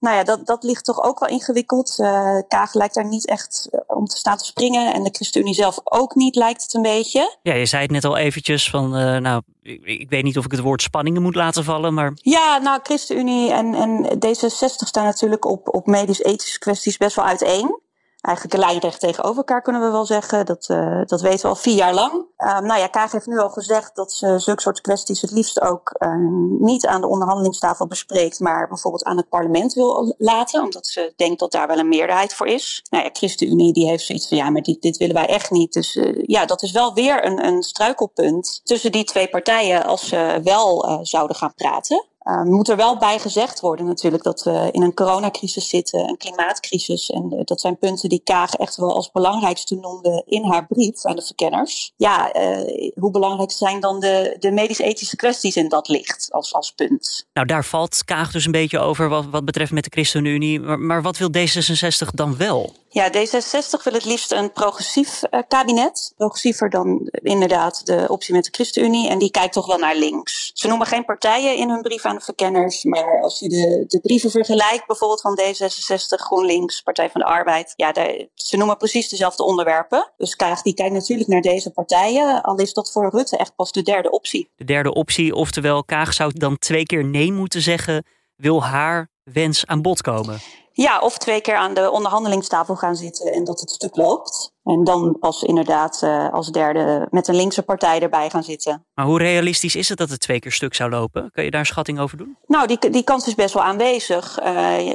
nou 0.00 0.16
ja, 0.16 0.24
dat, 0.24 0.46
dat 0.46 0.62
ligt 0.62 0.84
toch 0.84 1.02
ook 1.02 1.18
wel 1.18 1.28
ingewikkeld. 1.28 1.98
Uh, 1.98 2.38
Kaag 2.48 2.74
lijkt 2.74 2.94
daar 2.94 3.08
niet 3.08 3.26
echt 3.26 3.68
om 3.86 4.06
te 4.06 4.16
staan 4.16 4.36
te 4.36 4.44
springen. 4.44 4.94
En 4.94 5.02
de 5.02 5.10
ChristenUnie 5.12 5.54
zelf 5.54 5.80
ook 5.84 6.14
niet, 6.14 6.36
lijkt 6.36 6.62
het 6.62 6.74
een 6.74 6.82
beetje. 6.82 7.36
Ja, 7.42 7.54
je 7.54 7.66
zei 7.66 7.82
het 7.82 7.90
net 7.90 8.04
al 8.04 8.16
eventjes 8.16 8.70
van, 8.70 8.98
uh, 8.98 9.16
nou, 9.16 9.42
ik, 9.62 9.84
ik, 9.84 10.10
weet 10.10 10.22
niet 10.22 10.38
of 10.38 10.44
ik 10.44 10.50
het 10.50 10.60
woord 10.60 10.82
spanningen 10.82 11.22
moet 11.22 11.34
laten 11.34 11.64
vallen, 11.64 11.94
maar... 11.94 12.12
Ja, 12.14 12.58
nou, 12.58 12.80
ChristenUnie 12.82 13.52
en, 13.52 13.74
en 13.74 14.04
D66 14.26 14.86
staan 14.86 15.04
natuurlijk 15.04 15.44
op, 15.44 15.74
op 15.74 15.86
medisch-ethische 15.86 16.58
kwesties 16.58 16.96
best 16.96 17.16
wel 17.16 17.24
uiteen 17.24 17.80
eigenlijk 18.20 18.54
een 18.54 18.70
lijnrecht 18.70 19.00
tegenover 19.00 19.36
elkaar, 19.36 19.62
kunnen 19.62 19.82
we 19.82 19.90
wel 19.90 20.06
zeggen. 20.06 20.46
Dat, 20.46 20.68
uh, 20.70 21.02
dat 21.04 21.20
weten 21.20 21.42
we 21.42 21.48
al 21.48 21.56
vier 21.56 21.74
jaar 21.74 21.94
lang. 21.94 22.24
Um, 22.44 22.66
nou 22.66 22.80
ja, 22.80 22.86
Kaag 22.86 23.12
heeft 23.12 23.26
nu 23.26 23.38
al 23.38 23.50
gezegd 23.50 23.94
dat 23.94 24.12
ze 24.12 24.38
zulke 24.38 24.60
soort 24.60 24.80
kwesties 24.80 25.20
het 25.20 25.30
liefst 25.30 25.60
ook 25.60 25.94
uh, 25.98 26.14
niet 26.58 26.86
aan 26.86 27.00
de 27.00 27.08
onderhandelingstafel 27.08 27.86
bespreekt, 27.86 28.40
maar 28.40 28.68
bijvoorbeeld 28.68 29.04
aan 29.04 29.16
het 29.16 29.28
parlement 29.28 29.72
wil 29.72 30.14
laten, 30.18 30.62
omdat 30.62 30.86
ze 30.86 31.12
denkt 31.16 31.40
dat 31.40 31.52
daar 31.52 31.66
wel 31.66 31.78
een 31.78 31.88
meerderheid 31.88 32.34
voor 32.34 32.46
is. 32.46 32.82
Nou 32.90 33.04
ja, 33.04 33.10
ChristenUnie 33.12 33.72
die 33.72 33.88
heeft 33.88 34.04
zoiets 34.04 34.28
van 34.28 34.36
ja, 34.36 34.50
maar 34.50 34.62
dit, 34.62 34.96
willen 34.96 35.14
wij 35.14 35.26
echt 35.26 35.50
niet. 35.50 35.72
Dus 35.72 35.96
uh, 35.96 36.22
ja, 36.22 36.46
dat 36.46 36.62
is 36.62 36.72
wel 36.72 36.94
weer 36.94 37.24
een, 37.24 37.44
een 37.44 37.62
struikelpunt 37.62 38.60
tussen 38.64 38.92
die 38.92 39.04
twee 39.04 39.28
partijen 39.28 39.84
als 39.84 40.08
ze 40.08 40.40
wel 40.42 40.98
zouden 41.02 41.36
gaan 41.36 41.54
praten. 41.54 42.04
Uh, 42.24 42.42
moet 42.42 42.68
er 42.68 42.76
wel 42.76 42.98
bij 42.98 43.18
gezegd 43.18 43.60
worden 43.60 43.86
natuurlijk 43.86 44.22
dat 44.22 44.42
we 44.42 44.68
in 44.72 44.82
een 44.82 44.94
coronacrisis 44.94 45.68
zitten, 45.68 46.08
een 46.08 46.16
klimaatcrisis. 46.16 47.10
En 47.10 47.34
uh, 47.34 47.40
dat 47.44 47.60
zijn 47.60 47.78
punten 47.78 48.08
die 48.08 48.20
Kaag 48.24 48.54
echt 48.54 48.76
wel 48.76 48.94
als 48.94 49.10
belangrijkste 49.10 49.74
noemde 49.74 50.22
in 50.26 50.44
haar 50.44 50.66
brief 50.66 51.04
aan 51.04 51.16
de 51.16 51.22
verkenners. 51.22 51.92
Ja, 51.96 52.36
uh, 52.36 52.92
hoe 52.94 53.10
belangrijk 53.10 53.50
zijn 53.50 53.80
dan 53.80 54.00
de, 54.00 54.36
de 54.38 54.50
medisch-ethische 54.50 55.16
kwesties 55.16 55.56
in 55.56 55.68
dat 55.68 55.88
licht 55.88 56.28
als, 56.30 56.54
als 56.54 56.72
punt? 56.72 57.26
Nou, 57.32 57.46
daar 57.46 57.64
valt 57.64 58.04
Kaag 58.04 58.32
dus 58.32 58.44
een 58.44 58.52
beetje 58.52 58.78
over 58.78 59.08
wat, 59.08 59.24
wat 59.30 59.44
betreft 59.44 59.72
met 59.72 59.84
de 59.84 59.90
ChristenUnie. 59.90 60.60
Maar 60.60 61.02
wat 61.02 61.18
wil 61.18 61.30
D66 61.36 62.14
dan 62.14 62.36
wel? 62.36 62.72
Ja, 62.92 63.08
D66 63.08 63.82
wil 63.84 63.92
het 63.92 64.04
liefst 64.04 64.32
een 64.32 64.52
progressief 64.52 65.22
uh, 65.30 65.40
kabinet. 65.48 66.12
Progressiever 66.16 66.70
dan 66.70 67.08
inderdaad 67.22 67.86
de 67.86 68.04
optie 68.08 68.34
met 68.34 68.44
de 68.44 68.50
ChristenUnie. 68.52 69.08
En 69.08 69.18
die 69.18 69.30
kijkt 69.30 69.52
toch 69.52 69.66
wel 69.66 69.78
naar 69.78 69.96
links. 69.96 70.50
Ze 70.54 70.68
noemen 70.68 70.86
geen 70.86 71.04
partijen 71.04 71.56
in 71.56 71.70
hun 71.70 71.82
brief 71.82 72.04
aan 72.04 72.14
de 72.14 72.20
verkenners. 72.20 72.84
Maar 72.84 73.22
als 73.22 73.38
je 73.38 73.48
de, 73.48 73.84
de 73.86 74.00
brieven 74.00 74.30
vergelijkt, 74.30 74.86
bijvoorbeeld 74.86 75.20
van 75.20 75.40
D66, 75.40 76.24
GroenLinks, 76.24 76.80
Partij 76.80 77.10
van 77.10 77.20
de 77.20 77.26
Arbeid. 77.26 77.72
Ja, 77.76 77.92
ze 78.34 78.56
noemen 78.56 78.76
precies 78.76 79.08
dezelfde 79.08 79.44
onderwerpen. 79.44 80.12
Dus 80.16 80.36
Kaag 80.36 80.62
die 80.62 80.74
kijkt 80.74 80.94
natuurlijk 80.94 81.28
naar 81.28 81.40
deze 81.40 81.70
partijen. 81.70 82.42
Al 82.42 82.56
is 82.56 82.72
dat 82.72 82.92
voor 82.92 83.10
Rutte 83.10 83.36
echt 83.36 83.54
pas 83.54 83.72
de 83.72 83.82
derde 83.82 84.10
optie. 84.10 84.50
De 84.56 84.64
derde 84.64 84.94
optie, 84.94 85.34
oftewel 85.34 85.84
Kaag 85.84 86.12
zou 86.12 86.32
dan 86.34 86.58
twee 86.58 86.84
keer 86.84 87.04
nee 87.04 87.32
moeten 87.32 87.62
zeggen. 87.62 88.04
Wil 88.36 88.62
haar 88.64 89.08
wens 89.22 89.66
aan 89.66 89.82
bod 89.82 90.02
komen? 90.02 90.40
Ja, 90.80 90.98
of 90.98 91.18
twee 91.18 91.40
keer 91.40 91.54
aan 91.54 91.74
de 91.74 91.90
onderhandelingstafel 91.90 92.76
gaan 92.76 92.96
zitten 92.96 93.32
en 93.32 93.44
dat 93.44 93.60
het 93.60 93.70
stuk 93.70 93.96
loopt. 93.96 94.52
En 94.64 94.84
dan 94.84 95.16
pas 95.18 95.42
inderdaad 95.42 96.00
uh, 96.04 96.32
als 96.32 96.50
derde 96.50 97.06
met 97.10 97.28
een 97.28 97.34
linkse 97.34 97.62
partij 97.62 98.00
erbij 98.00 98.30
gaan 98.30 98.42
zitten. 98.42 98.86
Maar 98.94 99.04
hoe 99.04 99.18
realistisch 99.18 99.74
is 99.76 99.88
het 99.88 99.98
dat 99.98 100.10
het 100.10 100.20
twee 100.20 100.38
keer 100.38 100.52
stuk 100.52 100.74
zou 100.74 100.90
lopen? 100.90 101.30
Kun 101.32 101.44
je 101.44 101.50
daar 101.50 101.60
een 101.60 101.66
schatting 101.66 102.00
over 102.00 102.16
doen? 102.16 102.36
Nou, 102.46 102.66
die, 102.66 102.90
die 102.90 103.02
kans 103.02 103.26
is 103.26 103.34
best 103.34 103.54
wel 103.54 103.62
aanwezig. 103.62 104.38
Uh, 104.40 104.46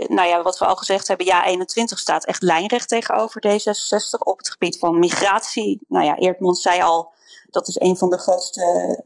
nou 0.07 0.27
ja, 0.27 0.41
wat 0.41 0.57
we 0.57 0.65
al 0.65 0.75
gezegd 0.75 1.07
hebben, 1.07 1.25
ja 1.25 1.45
21 1.45 1.99
staat 1.99 2.25
echt 2.25 2.41
lijnrecht 2.41 2.87
tegenover 2.87 3.43
D66 3.47 4.19
op 4.19 4.37
het 4.37 4.49
gebied 4.49 4.79
van 4.79 4.99
migratie. 4.99 5.81
Nou 5.87 6.05
ja, 6.05 6.15
Eertmans 6.15 6.61
zei 6.61 6.81
al, 6.81 7.13
dat 7.49 7.67
is 7.67 7.79
een 7.79 7.97
van 7.97 8.09
de 8.09 8.17
grootste 8.17 9.03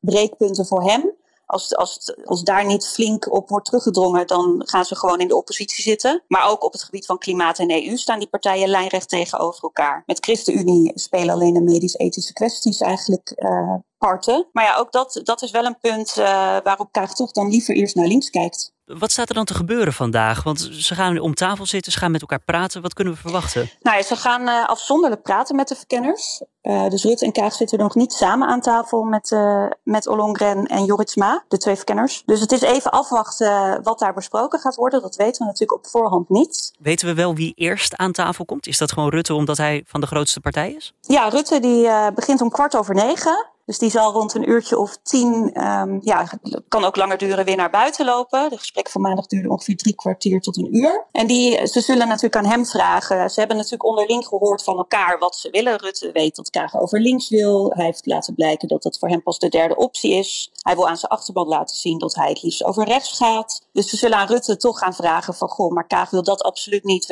breekpunten 0.00 0.66
voor 0.66 0.82
hem 0.82 1.18
als, 1.50 1.76
als, 1.76 2.14
als 2.24 2.42
daar 2.42 2.66
niet 2.66 2.86
flink 2.86 3.32
op 3.32 3.48
wordt 3.48 3.66
teruggedrongen, 3.66 4.26
dan 4.26 4.62
gaan 4.64 4.84
ze 4.84 4.96
gewoon 4.96 5.20
in 5.20 5.28
de 5.28 5.36
oppositie 5.36 5.82
zitten. 5.82 6.22
Maar 6.28 6.50
ook 6.50 6.64
op 6.64 6.72
het 6.72 6.82
gebied 6.82 7.06
van 7.06 7.18
klimaat 7.18 7.58
en 7.58 7.70
EU 7.70 7.96
staan 7.96 8.18
die 8.18 8.28
partijen 8.28 8.68
lijnrecht 8.68 9.08
tegenover 9.08 9.62
elkaar. 9.62 10.02
Met 10.06 10.18
ChristenUnie 10.24 10.92
spelen 10.94 11.34
alleen 11.34 11.54
de 11.54 11.60
medisch-ethische 11.60 12.32
kwesties 12.32 12.80
eigenlijk 12.80 13.32
uh, 13.36 13.74
parten. 13.98 14.48
Maar 14.52 14.64
ja, 14.64 14.76
ook 14.76 14.92
dat, 14.92 15.20
dat 15.22 15.42
is 15.42 15.50
wel 15.50 15.64
een 15.64 15.78
punt 15.78 16.14
uh, 16.18 16.24
waarop 16.62 16.92
Kaag 16.92 17.14
toch 17.14 17.32
dan 17.32 17.48
liever 17.48 17.74
eerst 17.74 17.94
naar 17.94 18.06
links 18.06 18.30
kijkt. 18.30 18.72
Wat 18.98 19.10
staat 19.10 19.28
er 19.28 19.34
dan 19.34 19.44
te 19.44 19.54
gebeuren 19.54 19.92
vandaag? 19.92 20.42
Want 20.42 20.68
ze 20.72 20.94
gaan 20.94 21.18
om 21.18 21.34
tafel 21.34 21.66
zitten, 21.66 21.92
ze 21.92 21.98
gaan 21.98 22.10
met 22.10 22.20
elkaar 22.20 22.40
praten. 22.40 22.82
Wat 22.82 22.94
kunnen 22.94 23.14
we 23.14 23.20
verwachten? 23.20 23.70
Nou 23.82 23.96
ja, 23.96 24.02
ze 24.02 24.16
gaan 24.16 24.42
uh, 24.42 24.68
afzonderlijk 24.68 25.22
praten 25.22 25.56
met 25.56 25.68
de 25.68 25.74
verkenners. 25.74 26.42
Uh, 26.62 26.88
dus 26.88 27.04
Rutte 27.04 27.24
en 27.24 27.32
Kaag 27.32 27.52
zitten 27.52 27.78
nog 27.78 27.94
niet 27.94 28.12
samen 28.12 28.48
aan 28.48 28.60
tafel 28.60 29.02
met, 29.02 29.30
uh, 29.30 29.66
met 29.82 30.06
Ollongren 30.06 30.66
en 30.66 30.84
Joritsma, 30.84 31.44
de 31.48 31.58
twee 31.58 31.76
verkenners. 31.76 32.22
Dus 32.26 32.40
het 32.40 32.52
is 32.52 32.60
even 32.60 32.90
afwachten 32.90 33.82
wat 33.82 33.98
daar 33.98 34.14
besproken 34.14 34.58
gaat 34.58 34.74
worden. 34.74 35.02
Dat 35.02 35.16
weten 35.16 35.40
we 35.40 35.44
natuurlijk 35.44 35.84
op 35.84 35.86
voorhand 35.86 36.28
niet. 36.28 36.72
Weten 36.78 37.06
we 37.06 37.14
wel 37.14 37.34
wie 37.34 37.52
eerst 37.56 37.96
aan 37.96 38.12
tafel 38.12 38.44
komt? 38.44 38.66
Is 38.66 38.78
dat 38.78 38.92
gewoon 38.92 39.08
Rutte 39.08 39.34
omdat 39.34 39.56
hij 39.56 39.84
van 39.86 40.00
de 40.00 40.06
grootste 40.06 40.40
partij 40.40 40.72
is? 40.72 40.92
Ja, 41.00 41.28
Rutte 41.28 41.60
die 41.60 41.88
begint 42.14 42.40
om 42.40 42.50
kwart 42.50 42.76
over 42.76 42.94
negen. 42.94 43.48
Dus 43.64 43.78
die 43.78 43.90
zal 43.90 44.12
rond 44.12 44.34
een 44.34 44.50
uurtje 44.50 44.78
of 44.78 44.96
tien, 45.02 45.62
um, 45.64 45.98
ja, 46.02 46.28
kan 46.68 46.84
ook 46.84 46.96
langer 46.96 47.18
duren, 47.18 47.44
weer 47.44 47.56
naar 47.56 47.70
buiten 47.70 48.04
lopen. 48.04 48.50
De 48.50 48.58
gesprek 48.58 48.90
van 48.90 49.00
maandag 49.00 49.26
duurde 49.26 49.48
ongeveer 49.48 49.76
drie 49.76 49.94
kwartier 49.94 50.40
tot 50.40 50.56
een 50.56 50.76
uur. 50.76 51.06
En 51.12 51.26
die, 51.26 51.66
ze 51.66 51.80
zullen 51.80 52.08
natuurlijk 52.08 52.36
aan 52.36 52.50
hem 52.50 52.66
vragen. 52.66 53.30
Ze 53.30 53.38
hebben 53.38 53.56
natuurlijk 53.56 53.84
onderling 53.84 54.26
gehoord 54.26 54.62
van 54.62 54.76
elkaar 54.76 55.18
wat 55.18 55.36
ze 55.36 55.50
willen. 55.50 55.78
Rutte 55.78 56.12
weet 56.12 56.36
dat 56.36 56.50
Kaag 56.50 56.80
over 56.80 57.00
links 57.00 57.28
wil. 57.28 57.72
Hij 57.74 57.84
heeft 57.84 58.06
laten 58.06 58.34
blijken 58.34 58.68
dat 58.68 58.82
dat 58.82 58.98
voor 58.98 59.08
hem 59.08 59.22
pas 59.22 59.38
de 59.38 59.48
derde 59.48 59.76
optie 59.76 60.12
is. 60.12 60.50
Hij 60.62 60.74
wil 60.74 60.88
aan 60.88 60.96
zijn 60.96 61.12
achterban 61.12 61.48
laten 61.48 61.76
zien 61.76 61.98
dat 61.98 62.14
hij 62.14 62.28
het 62.28 62.42
liefst 62.42 62.64
over 62.64 62.84
rechts 62.84 63.16
gaat. 63.16 63.66
Dus 63.72 63.88
ze 63.88 63.96
zullen 63.96 64.18
aan 64.18 64.26
Rutte 64.26 64.56
toch 64.56 64.78
gaan 64.78 64.94
vragen 64.94 65.34
van, 65.34 65.48
goh, 65.48 65.72
maar 65.72 65.86
Kaag 65.86 66.10
wil 66.10 66.22
dat 66.22 66.42
absoluut 66.42 66.84
niet 66.84 67.06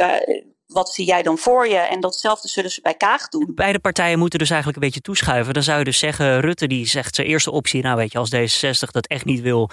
wat 0.69 0.91
zie 0.91 1.07
jij 1.07 1.23
dan 1.23 1.39
voor 1.39 1.69
je? 1.69 1.77
En 1.77 2.01
datzelfde 2.01 2.49
zullen 2.49 2.71
ze 2.71 2.81
bij 2.81 2.95
Kaag 2.95 3.29
doen. 3.29 3.53
Beide 3.55 3.79
partijen 3.79 4.19
moeten 4.19 4.39
dus 4.39 4.51
eigenlijk 4.51 4.81
een 4.81 4.87
beetje 4.87 5.05
toeschuiven. 5.05 5.55
Dan 5.55 5.63
zou 5.63 5.79
je 5.79 5.85
dus 5.85 5.99
zeggen, 5.99 6.41
Rutte 6.41 6.67
die 6.67 6.87
zegt 6.87 7.15
zijn 7.15 7.27
eerste 7.27 7.51
optie, 7.51 7.83
nou 7.83 7.97
weet 7.97 8.13
je, 8.13 8.19
als 8.19 8.35
D66 8.35 8.91
dat 8.91 9.07
echt 9.07 9.25
niet 9.25 9.41
wil, 9.41 9.71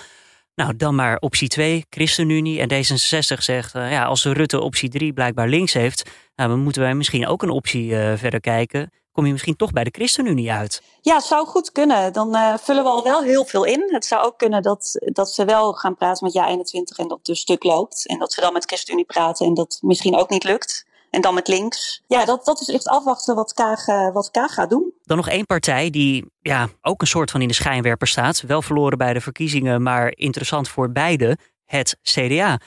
nou 0.56 0.76
dan 0.76 0.96
maar 0.96 1.18
optie 1.18 1.48
2, 1.48 1.86
ChristenUnie. 1.90 2.60
En 2.60 2.74
D66 2.74 3.38
zegt, 3.38 3.76
uh, 3.76 3.92
ja, 3.92 4.06
als 4.06 4.26
Rutte 4.26 4.60
optie 4.60 4.90
3 4.90 5.14
blijkbaar 5.14 5.48
links 5.48 5.74
heeft, 5.74 6.10
nou, 6.36 6.50
dan 6.50 6.60
moeten 6.60 6.82
wij 6.82 6.96
misschien 6.96 7.28
ook 7.28 7.44
een 7.44 7.50
optie 7.50 7.90
uh, 7.90 8.14
verder 8.16 8.40
kijken 8.40 8.92
kom 9.16 9.26
je 9.26 9.32
misschien 9.32 9.56
toch 9.56 9.72
bij 9.72 9.84
de 9.84 9.90
ChristenUnie 9.94 10.52
uit. 10.52 10.82
Ja, 11.02 11.20
zou 11.20 11.48
goed 11.48 11.72
kunnen. 11.72 12.14
Dan 12.14 12.36
uh, 12.36 12.54
vullen 12.58 12.84
we 12.84 12.90
al 12.90 13.04
wel 13.04 13.24
heel 13.24 13.46
veel 13.46 13.64
in. 13.64 13.84
Het 13.88 14.06
zou 14.06 14.26
ook 14.26 14.38
kunnen 14.38 14.62
dat, 14.62 14.92
dat 15.14 15.32
ze 15.32 15.46
wel 15.46 15.74
gaan 15.74 15.96
praten 15.96 16.26
met 16.26 16.38
Ja21 16.38 16.98
en 16.98 17.08
dat 17.08 17.26
dus 17.26 17.40
stuk 17.40 17.64
loopt. 17.64 18.08
En 18.08 18.20
dat 18.20 18.34
ze 18.34 18.42
dan 18.42 18.54
met 18.54 18.66
ChristenUnie 18.66 19.06
praten 19.06 19.46
en 19.46 19.54
dat 19.54 19.78
misschien 19.82 20.16
ook 20.16 20.30
niet 20.30 20.44
lukt. 20.44 20.86
En 21.10 21.22
dan 21.22 21.34
met 21.34 21.48
links. 21.48 22.04
Ja, 22.08 22.26
dat, 22.26 22.46
dat 22.46 22.62
is 22.62 22.70
echt 22.70 22.88
afwachten 22.88 23.36
wat 23.36 23.54
Kaag, 23.54 23.88
uh, 23.88 24.14
wat 24.14 24.32
Kaag 24.32 24.54
gaat 24.54 24.70
doen. 24.70 24.94
Dan 25.04 25.18
nog 25.18 25.30
één 25.30 25.46
partij 25.46 25.90
die 25.90 26.26
ja, 26.42 26.70
ook 26.82 27.02
een 27.02 27.08
soort 27.08 27.32
van 27.32 27.42
in 27.42 27.48
de 27.48 27.54
schijnwerper 27.54 28.08
staat. 28.08 28.42
Wel 28.42 28.62
verloren 28.62 28.98
bij 28.98 29.14
de 29.14 29.22
verkiezingen, 29.22 29.82
maar 29.84 30.14
interessant 30.16 30.70
voor 30.70 30.92
beide. 30.92 31.38
Het 31.66 31.98
CDA. 32.02 32.60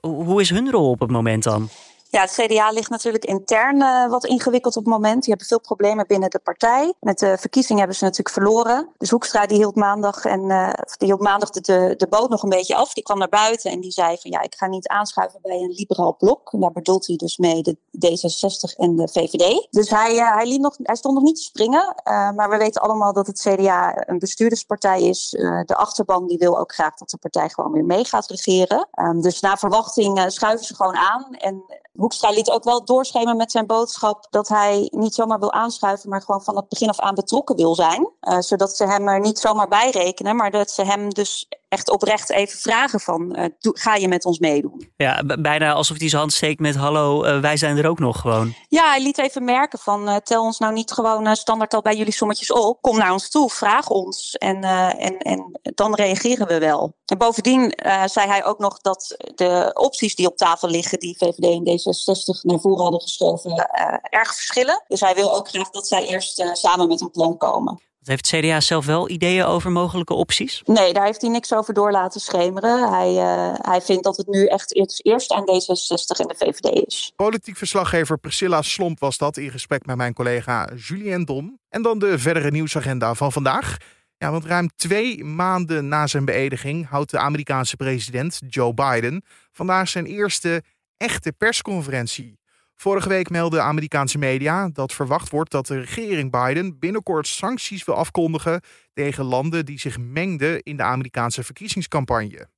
Hoe 0.00 0.40
is 0.40 0.50
hun 0.50 0.70
rol 0.70 0.90
op 0.90 1.00
het 1.00 1.10
moment 1.10 1.42
dan? 1.42 1.68
Ja, 2.12 2.20
het 2.20 2.32
CDA 2.32 2.70
ligt 2.70 2.90
natuurlijk 2.90 3.24
intern 3.24 3.76
uh, 3.76 4.08
wat 4.08 4.24
ingewikkeld 4.24 4.76
op 4.76 4.84
het 4.84 4.92
moment. 4.92 5.20
Die 5.20 5.28
hebben 5.28 5.46
veel 5.46 5.60
problemen 5.60 6.06
binnen 6.06 6.30
de 6.30 6.38
partij. 6.38 6.94
Met 7.00 7.18
de 7.18 7.38
verkiezingen 7.38 7.78
hebben 7.78 7.96
ze 7.96 8.04
natuurlijk 8.04 8.34
verloren. 8.34 8.88
Dus 8.98 9.10
Hoekstra 9.10 9.46
die 9.46 9.56
hield 9.56 9.74
maandag, 9.74 10.24
en, 10.24 10.40
uh, 10.40 10.72
die 10.96 11.08
hield 11.08 11.20
maandag 11.20 11.50
de, 11.50 11.60
de, 11.60 11.94
de, 11.96 12.08
boot 12.08 12.30
nog 12.30 12.42
een 12.42 12.48
beetje 12.48 12.74
af. 12.74 12.92
Die 12.92 13.02
kwam 13.02 13.18
naar 13.18 13.28
buiten 13.28 13.70
en 13.70 13.80
die 13.80 13.90
zei 13.90 14.16
van 14.20 14.30
ja, 14.30 14.40
ik 14.40 14.54
ga 14.54 14.66
niet 14.66 14.88
aanschuiven 14.88 15.40
bij 15.42 15.60
een 15.60 15.70
liberaal 15.70 16.16
blok. 16.16 16.52
En 16.52 16.60
daar 16.60 16.72
bedoelt 16.72 17.06
hij 17.06 17.16
dus 17.16 17.36
mee 17.36 17.62
de 17.62 17.76
D66 17.76 18.76
en 18.76 18.96
de 18.96 19.08
VVD. 19.08 19.66
Dus 19.70 19.90
hij, 19.90 20.14
uh, 20.14 20.34
hij, 20.34 20.46
liep 20.46 20.60
nog, 20.60 20.76
hij 20.82 20.96
stond 20.96 21.14
nog 21.14 21.24
niet 21.24 21.36
te 21.36 21.42
springen. 21.42 21.94
maar 22.04 22.50
we 22.50 22.56
weten 22.56 22.82
allemaal 22.82 23.12
dat 23.12 23.26
het 23.26 23.40
CDA 23.40 24.08
een 24.08 24.18
bestuurderspartij 24.18 25.02
is. 25.02 25.30
de 25.66 25.76
achterban 25.76 26.26
die 26.26 26.38
wil 26.38 26.58
ook 26.58 26.72
graag 26.72 26.94
dat 26.94 27.10
de 27.10 27.16
partij 27.18 27.48
gewoon 27.48 27.72
weer 27.72 27.84
mee 27.84 28.04
gaat 28.04 28.26
regeren. 28.26 28.88
Um, 28.94 29.20
dus 29.20 29.40
naar 29.40 29.58
verwachting 29.58 30.24
schuiven 30.26 30.66
ze 30.66 30.74
gewoon 30.74 30.96
aan. 30.96 31.26
En 31.30 31.64
Hoekstra 31.92 32.30
liet 32.30 32.50
ook 32.50 32.64
wel 32.64 32.84
doorschemeren 32.84 33.36
met 33.36 33.50
zijn 33.50 33.66
boodschap 33.66 34.26
dat 34.30 34.48
hij 34.48 34.88
niet 34.90 35.14
zomaar 35.14 35.38
wil 35.38 35.52
aanschuiven, 35.52 36.08
maar 36.08 36.22
gewoon 36.22 36.42
van 36.42 36.56
het 36.56 36.68
begin 36.68 36.88
af 36.88 37.00
aan 37.00 37.14
betrokken 37.14 37.56
wil 37.56 37.74
zijn. 37.74 38.10
Uh, 38.20 38.38
zodat 38.38 38.76
ze 38.76 38.86
hem 38.86 39.08
er 39.08 39.20
niet 39.20 39.38
zomaar 39.38 39.68
bij 39.68 39.90
rekenen, 39.90 40.36
maar 40.36 40.50
dat 40.50 40.70
ze 40.70 40.84
hem 40.84 41.08
dus 41.08 41.48
echt 41.72 41.90
oprecht 41.90 42.30
even 42.30 42.58
vragen 42.58 43.00
van, 43.00 43.38
uh, 43.38 43.44
ga 43.60 43.94
je 43.94 44.08
met 44.08 44.24
ons 44.24 44.38
meedoen? 44.38 44.92
Ja, 44.96 45.22
bijna 45.38 45.72
alsof 45.72 45.98
hij 45.98 46.08
zijn 46.08 46.20
hand 46.20 46.32
steekt 46.32 46.60
met 46.60 46.74
hallo, 46.74 47.24
uh, 47.24 47.40
wij 47.40 47.56
zijn 47.56 47.76
er 47.76 47.88
ook 47.88 47.98
nog 47.98 48.20
gewoon. 48.20 48.54
Ja, 48.68 48.88
hij 48.88 49.02
liet 49.02 49.18
even 49.18 49.44
merken 49.44 49.78
van, 49.78 50.08
uh, 50.08 50.16
tel 50.16 50.42
ons 50.42 50.58
nou 50.58 50.72
niet 50.72 50.92
gewoon 50.92 51.36
standaard 51.36 51.74
al 51.74 51.82
bij 51.82 51.96
jullie 51.96 52.12
sommetjes 52.12 52.52
op. 52.52 52.80
Kom 52.80 52.98
naar 52.98 53.12
ons 53.12 53.30
toe, 53.30 53.50
vraag 53.50 53.88
ons 53.88 54.32
en, 54.32 54.62
en, 54.98 55.18
en 55.18 55.60
dan 55.74 55.94
reageren 55.94 56.46
we 56.46 56.58
wel. 56.58 56.96
En 57.06 57.18
bovendien 57.18 57.72
zei 58.04 58.28
hij 58.28 58.44
ook 58.44 58.58
nog 58.58 58.80
dat 58.80 59.16
de 59.34 59.70
opties 59.74 60.14
die 60.14 60.26
op 60.26 60.36
tafel 60.36 60.68
liggen, 60.68 60.98
die 60.98 61.16
VVD 61.18 61.44
en 61.44 61.68
D66 61.68 62.40
naar 62.42 62.60
voren 62.60 62.82
hadden 62.82 63.00
geschoven, 63.00 63.68
erg 64.02 64.34
verschillen. 64.34 64.84
Dus 64.88 65.00
hij 65.00 65.14
wil 65.14 65.34
ook 65.34 65.48
graag 65.48 65.70
dat 65.70 65.86
zij 65.86 66.06
eerst 66.06 66.44
samen 66.52 66.88
met 66.88 67.00
een 67.00 67.10
plan 67.10 67.36
komen. 67.36 67.80
Heeft 68.04 68.30
het 68.30 68.44
CDA 68.44 68.60
zelf 68.60 68.86
wel 68.86 69.10
ideeën 69.10 69.44
over 69.44 69.70
mogelijke 69.70 70.14
opties? 70.14 70.62
Nee, 70.64 70.92
daar 70.92 71.04
heeft 71.04 71.20
hij 71.20 71.30
niks 71.30 71.54
over 71.54 71.74
door 71.74 71.90
laten 71.90 72.20
schemeren. 72.20 72.92
Hij, 72.92 73.12
uh, 73.12 73.54
hij 73.54 73.80
vindt 73.80 74.04
dat 74.04 74.16
het 74.16 74.26
nu 74.26 74.46
echt 74.46 74.74
eerst 75.04 75.32
aan 75.32 75.42
D66 75.42 76.20
en 76.20 76.28
de 76.28 76.34
VVD 76.36 76.86
is. 76.86 77.12
Politiek 77.16 77.56
verslaggever 77.56 78.18
Priscilla 78.18 78.62
Slomp 78.62 79.00
was 79.00 79.18
dat 79.18 79.36
in 79.36 79.50
gesprek 79.50 79.86
met 79.86 79.96
mijn 79.96 80.12
collega 80.12 80.68
Julien 80.74 81.24
Dom. 81.24 81.58
En 81.68 81.82
dan 81.82 81.98
de 81.98 82.18
verdere 82.18 82.50
nieuwsagenda 82.50 83.14
van 83.14 83.32
vandaag. 83.32 83.76
Ja, 84.16 84.30
want 84.30 84.44
ruim 84.44 84.70
twee 84.76 85.24
maanden 85.24 85.88
na 85.88 86.06
zijn 86.06 86.24
beëdiging 86.24 86.88
houdt 86.88 87.10
de 87.10 87.18
Amerikaanse 87.18 87.76
president 87.76 88.40
Joe 88.48 88.74
Biden 88.74 89.24
vandaag 89.52 89.88
zijn 89.88 90.06
eerste 90.06 90.62
echte 90.96 91.32
persconferentie. 91.32 92.40
Vorige 92.76 93.08
week 93.08 93.30
meldden 93.30 93.62
Amerikaanse 93.62 94.18
media 94.18 94.68
dat 94.68 94.92
verwacht 94.92 95.30
wordt 95.30 95.50
dat 95.50 95.66
de 95.66 95.78
regering 95.78 96.30
Biden 96.30 96.78
binnenkort 96.78 97.26
sancties 97.26 97.84
wil 97.84 97.94
afkondigen 97.94 98.60
tegen 98.92 99.24
landen 99.24 99.66
die 99.66 99.78
zich 99.78 99.98
mengden 99.98 100.62
in 100.62 100.76
de 100.76 100.82
Amerikaanse 100.82 101.44
verkiezingscampagne. 101.44 102.48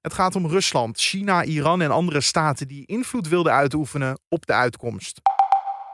Het 0.00 0.14
gaat 0.14 0.36
om 0.36 0.46
Rusland, 0.46 0.98
China, 0.98 1.44
Iran 1.44 1.82
en 1.82 1.90
andere 1.90 2.20
staten 2.20 2.68
die 2.68 2.86
invloed 2.86 3.28
wilden 3.28 3.52
uitoefenen 3.52 4.18
op 4.28 4.46
de 4.46 4.52
uitkomst. 4.52 5.20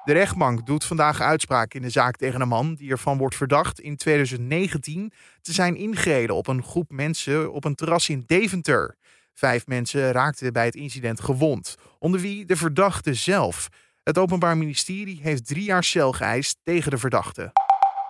De 0.04 0.12
rechtbank 0.12 0.66
doet 0.66 0.84
vandaag 0.84 1.20
uitspraak 1.20 1.74
in 1.74 1.82
de 1.82 1.90
zaak 1.90 2.16
tegen 2.16 2.40
een 2.40 2.48
man 2.48 2.74
die 2.74 2.90
ervan 2.90 3.18
wordt 3.18 3.34
verdacht 3.34 3.80
in 3.80 3.96
2019 3.96 5.12
te 5.40 5.52
zijn 5.52 5.76
ingereden 5.76 6.36
op 6.36 6.46
een 6.46 6.62
groep 6.62 6.90
mensen 6.90 7.52
op 7.52 7.64
een 7.64 7.74
terras 7.74 8.08
in 8.08 8.22
Deventer. 8.26 8.96
Vijf 9.40 9.66
mensen 9.66 10.12
raakten 10.12 10.52
bij 10.52 10.64
het 10.64 10.74
incident 10.74 11.20
gewond, 11.20 11.76
onder 11.98 12.20
wie 12.20 12.44
de 12.44 12.56
verdachte 12.56 13.14
zelf. 13.14 13.68
Het 14.02 14.18
Openbaar 14.18 14.56
Ministerie 14.56 15.20
heeft 15.22 15.46
drie 15.46 15.64
jaar 15.64 15.84
cel 15.84 16.12
geëist 16.12 16.56
tegen 16.62 16.90
de 16.90 16.98
verdachte. 16.98 17.52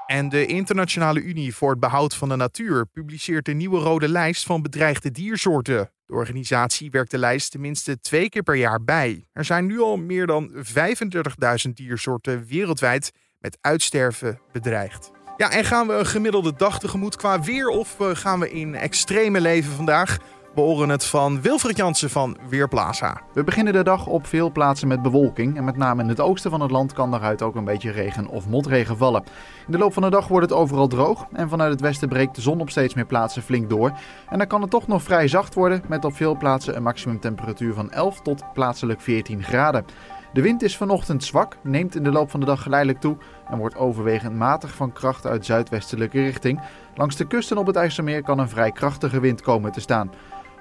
En 0.07 0.29
de 0.29 0.47
Internationale 0.47 1.21
Unie 1.21 1.55
voor 1.55 1.71
het 1.71 1.81
Behoud 1.81 2.15
van 2.15 2.29
de 2.29 2.37
Natuur 2.37 2.87
publiceert 2.87 3.49
een 3.49 3.57
nieuwe 3.57 3.79
rode 3.79 4.09
lijst 4.09 4.45
van 4.45 4.63
bedreigde 4.63 5.11
diersoorten. 5.11 5.91
De 6.07 6.13
organisatie 6.13 6.91
werkt 6.91 7.11
de 7.11 7.19
lijst 7.19 7.51
tenminste 7.51 8.01
twee 8.01 8.29
keer 8.29 8.43
per 8.43 8.57
jaar 8.57 8.85
bij. 8.85 9.25
Er 9.33 9.45
zijn 9.45 9.67
nu 9.67 9.81
al 9.81 9.97
meer 9.97 10.27
dan 10.27 10.53
35.000 10.55 11.73
diersoorten 11.75 12.47
wereldwijd 12.47 13.11
met 13.39 13.59
uitsterven 13.61 14.41
bedreigd. 14.53 15.11
Ja, 15.37 15.51
en 15.51 15.65
gaan 15.65 15.87
we 15.87 15.93
een 15.93 16.07
gemiddelde 16.07 16.53
dag 16.57 16.79
tegemoet 16.79 17.17
qua 17.17 17.41
weer 17.41 17.69
of 17.69 18.01
eh, 18.01 18.11
gaan 18.13 18.41
we 18.41 18.51
in 18.51 18.75
extreme 18.75 19.41
leven 19.41 19.73
vandaag? 19.73 20.19
We 20.55 20.61
horen 20.61 20.89
het 20.89 21.05
van 21.05 21.41
Wilfried 21.41 21.77
Jansen 21.77 22.11
van 22.11 22.37
Weerplaza. 22.49 23.21
We 23.33 23.45
beginnen 23.45 23.73
de 23.73 23.83
dag 23.83 24.07
op 24.07 24.27
veel 24.27 24.51
plaatsen 24.53 24.89
met 24.89 25.03
bewolking. 25.03 25.57
En 25.57 25.65
met 25.65 25.77
name 25.77 26.03
in 26.03 26.09
het 26.09 26.21
oosten 26.21 26.51
van 26.51 26.61
het 26.61 26.71
land 26.71 26.93
kan 26.93 27.11
daaruit 27.11 27.43
ook 27.43 27.55
een 27.55 27.65
beetje 27.65 27.91
regen 27.91 28.29
of 28.29 28.49
motregen 28.49 28.97
vallen. 28.97 29.25
In 29.67 29.73
de 29.73 29.79
loop 29.79 29.93
van 29.93 30.03
de 30.03 30.11
dag 30.11 30.29
wordt 30.29 30.51
het 30.51 30.59
overal 30.59 30.87
droog. 30.87 31.27
En 31.33 31.49
vanuit 31.49 31.71
het 31.73 31.81
westen 31.81 32.09
breekt 32.09 32.35
de 32.35 32.41
zon 32.41 32.61
op 32.61 32.71
steeds 32.71 32.95
meer 32.95 33.07
plaatsen 33.07 33.43
flink 33.43 33.71
door. 33.71 33.93
En 34.29 34.39
dan 34.39 34.47
kan 34.47 34.61
het 34.61 34.71
toch 34.71 34.87
nog 34.87 35.03
vrij 35.03 35.29
zacht 35.29 35.55
worden. 35.55 35.83
Met 35.89 36.05
op 36.05 36.15
veel 36.17 36.37
plaatsen 36.37 36.77
een 36.77 36.83
maximumtemperatuur 36.83 37.75
van 37.75 37.91
11 37.91 38.21
tot 38.21 38.45
plaatselijk 38.53 39.01
14 39.01 39.43
graden. 39.43 39.85
De 40.33 40.43
wind 40.43 40.63
is 40.63 40.77
vanochtend 40.77 41.25
zwak, 41.25 41.57
neemt 41.63 41.95
in 41.95 42.03
de 42.03 42.13
loop 42.13 42.31
van 42.31 42.41
de 42.41 42.47
dag 42.47 42.63
geleidelijk 42.63 43.01
toe 43.01 43.17
en 43.51 43.59
wordt 43.59 43.77
overwegend 43.77 44.35
matig 44.35 44.75
van 44.75 44.93
kracht 44.93 45.27
uit 45.27 45.47
zuidwestelijke 45.47 46.23
richting. 46.23 46.61
Langs 46.95 47.17
de 47.17 47.27
kusten 47.27 47.59
op 47.59 47.67
het 47.67 47.77
IJsselmeer 47.77 48.23
kan 48.23 48.39
een 48.39 48.49
vrij 48.49 48.73
krachtige 48.73 49.21
wind 49.21 49.43
komen 49.43 49.73
te 49.73 49.81
staan. 49.81 50.11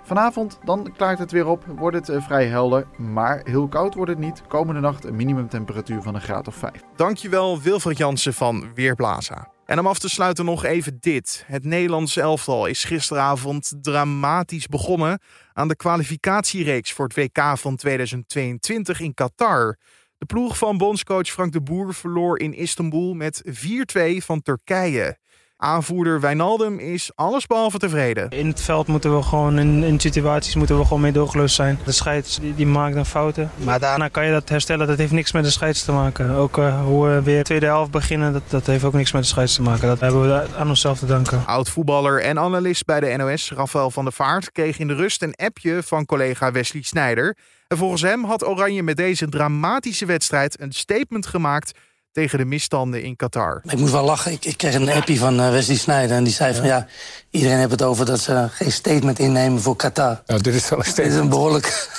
Vanavond 0.03 0.59
dan 0.63 0.93
klaart 0.97 1.19
het 1.19 1.31
weer 1.31 1.47
op, 1.47 1.65
wordt 1.65 1.97
het 1.97 2.09
eh, 2.09 2.21
vrij 2.21 2.45
helder, 2.45 2.87
maar 2.97 3.41
heel 3.43 3.67
koud 3.67 3.93
wordt 3.93 4.11
het 4.11 4.19
niet. 4.19 4.41
Komende 4.47 4.81
nacht 4.81 5.05
een 5.05 5.15
minimumtemperatuur 5.15 6.01
van 6.01 6.15
een 6.15 6.21
graad 6.21 6.47
of 6.47 6.55
5. 6.55 6.71
Dankjewel 6.95 7.61
Wilfried 7.61 7.97
Jansen 7.97 8.33
van 8.33 8.73
Weerblaza. 8.73 9.51
En 9.65 9.79
om 9.79 9.87
af 9.87 9.99
te 9.99 10.09
sluiten 10.09 10.45
nog 10.45 10.63
even 10.63 10.97
dit. 10.99 11.43
Het 11.47 11.63
Nederlands 11.63 12.17
elftal 12.17 12.65
is 12.65 12.83
gisteravond 12.83 13.73
dramatisch 13.81 14.67
begonnen 14.67 15.19
aan 15.53 15.67
de 15.67 15.75
kwalificatiereeks 15.75 16.91
voor 16.91 17.07
het 17.07 17.15
WK 17.15 17.57
van 17.57 17.75
2022 17.75 18.99
in 18.99 19.13
Qatar. 19.13 19.77
De 20.17 20.25
ploeg 20.25 20.57
van 20.57 20.77
bondscoach 20.77 21.27
Frank 21.27 21.51
de 21.51 21.61
Boer 21.61 21.93
verloor 21.93 22.39
in 22.39 22.53
Istanbul 22.53 23.13
met 23.13 23.41
4-2 23.45 24.17
van 24.17 24.41
Turkije. 24.41 25.17
Aanvoerder 25.61 26.19
Wijnaldum 26.19 26.79
is 26.79 27.11
allesbehalve 27.15 27.77
tevreden. 27.77 28.29
In 28.29 28.47
het 28.47 28.61
veld 28.61 28.87
moeten 28.87 29.15
we 29.15 29.23
gewoon, 29.23 29.59
in, 29.59 29.83
in 29.83 29.99
situaties 29.99 30.55
moeten 30.55 30.77
we 30.77 30.83
gewoon 30.83 31.01
mee 31.01 31.11
doorgelust 31.11 31.55
zijn. 31.55 31.79
De 31.85 31.91
scheids 31.91 32.39
die, 32.39 32.55
die 32.55 32.65
maakt 32.65 32.95
dan 32.95 33.05
fouten. 33.05 33.51
Maar 33.63 33.79
daarna 33.79 34.07
kan 34.07 34.25
je 34.25 34.31
dat 34.31 34.49
herstellen. 34.49 34.87
Dat 34.87 34.97
heeft 34.97 35.11
niks 35.11 35.31
met 35.31 35.43
de 35.43 35.49
scheids 35.49 35.83
te 35.83 35.91
maken. 35.91 36.29
Ook 36.29 36.57
uh, 36.57 36.83
hoe 36.83 37.07
we 37.07 37.21
weer 37.21 37.43
tweede 37.43 37.65
helft 37.65 37.91
beginnen, 37.91 38.33
dat, 38.33 38.41
dat 38.47 38.65
heeft 38.65 38.83
ook 38.83 38.93
niks 38.93 39.11
met 39.11 39.21
de 39.21 39.27
scheids 39.27 39.55
te 39.55 39.61
maken. 39.61 39.87
Dat 39.87 39.99
hebben 39.99 40.21
we 40.21 40.47
aan 40.57 40.69
onszelf 40.69 40.99
te 40.99 41.05
danken. 41.05 41.45
Oud-voetballer 41.45 42.21
en 42.21 42.39
analist 42.39 42.85
bij 42.85 42.99
de 42.99 43.15
NOS, 43.17 43.51
Rafael 43.51 43.91
van 43.91 44.03
der 44.03 44.13
Vaart, 44.13 44.51
kreeg 44.51 44.79
in 44.79 44.87
de 44.87 44.95
rust 44.95 45.21
een 45.21 45.35
appje 45.35 45.83
van 45.83 46.05
collega 46.05 46.51
Wesley 46.51 46.81
Snijder. 46.81 47.37
En 47.67 47.77
volgens 47.77 48.01
hem 48.01 48.23
had 48.23 48.47
Oranje 48.47 48.83
met 48.83 48.97
deze 48.97 49.29
dramatische 49.29 50.05
wedstrijd 50.05 50.61
een 50.61 50.71
statement 50.71 51.25
gemaakt 51.25 51.71
tegen 52.11 52.37
de 52.37 52.45
misstanden 52.45 53.03
in 53.03 53.15
Qatar. 53.15 53.61
Ik 53.63 53.77
moest 53.77 53.91
wel 53.91 54.03
lachen. 54.03 54.31
Ik, 54.31 54.45
ik 54.45 54.57
kreeg 54.57 54.73
een 54.73 54.89
appie 54.89 55.19
van 55.19 55.39
uh, 55.39 55.49
Wesley 55.49 55.77
Snijder 55.77 56.17
en 56.17 56.23
die 56.23 56.33
zei 56.33 56.53
van 56.53 56.65
ja, 56.65 56.87
iedereen 57.29 57.57
heeft 57.57 57.71
het 57.71 57.81
over 57.81 58.05
dat 58.05 58.19
ze 58.19 58.47
geen 58.51 58.71
statement 58.71 59.19
innemen 59.19 59.61
voor 59.61 59.75
Qatar. 59.75 60.21
Nou, 60.25 60.41
dit 60.41 60.53
is 60.53 60.69
wel 60.69 60.79
een 60.79 60.85
statement. 60.85 61.13
Dit 61.13 61.17
is 61.17 61.23
een 61.23 61.29
behoorlijk 61.29 61.89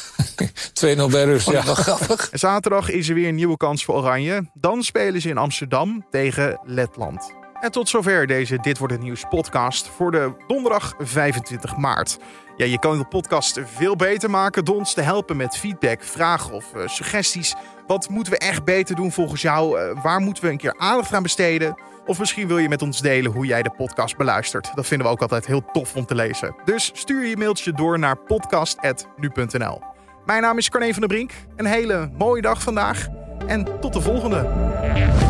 2-0 1.09 1.11
bij 1.11 1.25
rust, 1.25 1.51
ja. 1.51 1.65
wel 1.65 1.75
grappig. 1.75 2.29
Zaterdag 2.33 2.91
is 2.91 3.09
er 3.09 3.15
weer 3.15 3.29
een 3.29 3.35
nieuwe 3.35 3.57
kans 3.57 3.85
voor 3.85 3.95
Oranje. 3.95 4.51
Dan 4.55 4.83
spelen 4.83 5.21
ze 5.21 5.29
in 5.29 5.39
Amsterdam 5.39 6.07
tegen 6.11 6.61
Letland. 6.65 7.40
En 7.61 7.71
tot 7.71 7.89
zover 7.89 8.27
deze 8.27 8.59
Dit 8.61 8.79
Wordt 8.79 8.93
Het 8.93 9.03
Nieuws 9.03 9.25
podcast 9.29 9.89
voor 9.89 10.11
de 10.11 10.33
donderdag 10.47 10.95
25 10.99 11.77
maart. 11.77 12.19
Ja, 12.57 12.65
je 12.65 12.79
kan 12.79 12.99
de 12.99 13.05
podcast 13.05 13.61
veel 13.65 13.97
beter 13.97 14.31
maken 14.31 14.65
door 14.65 14.77
ons 14.77 14.95
te 14.95 15.01
helpen 15.01 15.37
met 15.37 15.57
feedback, 15.57 16.03
vragen 16.03 16.53
of 16.53 16.75
uh, 16.77 16.89
suggesties. 16.89 17.55
Wat 17.87 18.09
moeten 18.09 18.33
we 18.33 18.39
echt 18.39 18.65
beter 18.65 18.97
doen 18.97 19.13
volgens 19.13 19.43
jou? 19.43 19.81
Uh, 19.81 20.03
waar 20.03 20.21
moeten 20.21 20.45
we 20.45 20.51
een 20.51 20.57
keer 20.57 20.79
aandacht 20.79 21.15
aan 21.15 21.23
besteden? 21.23 21.75
Of 22.07 22.19
misschien 22.19 22.47
wil 22.47 22.59
je 22.59 22.69
met 22.69 22.83
ons 22.83 23.01
delen 23.01 23.33
hoe 23.33 23.47
jij 23.47 23.63
de 23.63 23.71
podcast 23.71 24.17
beluistert. 24.17 24.71
Dat 24.75 24.87
vinden 24.87 25.07
we 25.07 25.13
ook 25.13 25.23
altijd 25.23 25.47
heel 25.47 25.65
tof 25.73 25.97
om 25.97 26.07
te 26.07 26.15
lezen. 26.15 26.55
Dus 26.65 26.91
stuur 26.95 27.27
je 27.27 27.37
mailtje 27.37 27.73
door 27.73 27.99
naar 27.99 28.17
podcast.nu.nl. 28.17 29.81
Mijn 30.25 30.43
naam 30.43 30.59
is 30.59 30.69
Carne 30.69 30.93
van 30.93 31.01
der 31.01 31.09
Brink. 31.09 31.33
Een 31.57 31.67
hele 31.67 32.11
mooie 32.19 32.43
dag 32.43 32.63
vandaag 32.63 33.09
en 33.47 33.81
tot 33.81 33.93
de 33.93 34.01
volgende. 34.01 35.30